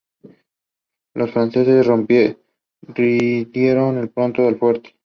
Los 1.13 1.29
franceses 1.29 1.85
rindieron 1.85 2.35
pronto 4.07 4.49
el 4.49 4.57
fuerte. 4.57 4.95